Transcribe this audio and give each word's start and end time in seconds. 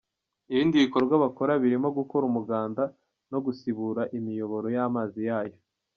Ibindi 0.51 0.75
bikorwa 0.83 1.15
bakora 1.23 1.53
birimo 1.63 1.89
gukora 1.97 2.23
umuganda 2.27 2.83
no 3.31 3.39
gusibura 3.45 4.01
imiyoboro 4.17 4.67
y’amazi 4.75 5.19
yayo. 5.29 5.57